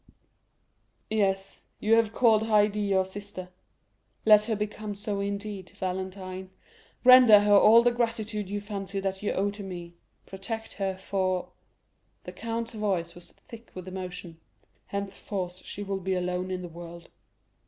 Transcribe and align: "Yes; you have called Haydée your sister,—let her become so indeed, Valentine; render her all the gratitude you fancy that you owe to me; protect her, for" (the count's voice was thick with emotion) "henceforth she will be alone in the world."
"Yes; 1.11 1.61
you 1.79 1.93
have 1.93 2.11
called 2.11 2.41
Haydée 2.45 2.89
your 2.89 3.05
sister,—let 3.05 4.45
her 4.45 4.55
become 4.55 4.95
so 4.95 5.19
indeed, 5.19 5.69
Valentine; 5.77 6.49
render 7.03 7.41
her 7.41 7.53
all 7.53 7.83
the 7.83 7.91
gratitude 7.91 8.49
you 8.49 8.59
fancy 8.61 8.99
that 8.99 9.21
you 9.21 9.31
owe 9.31 9.51
to 9.51 9.61
me; 9.61 9.93
protect 10.25 10.73
her, 10.73 10.97
for" 10.97 11.49
(the 12.23 12.31
count's 12.31 12.73
voice 12.73 13.13
was 13.13 13.31
thick 13.33 13.69
with 13.75 13.87
emotion) 13.87 14.39
"henceforth 14.87 15.57
she 15.63 15.83
will 15.83 15.99
be 15.99 16.15
alone 16.15 16.49
in 16.49 16.63
the 16.63 16.67
world." 16.67 17.11